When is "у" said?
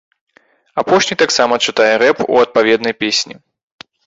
2.33-2.41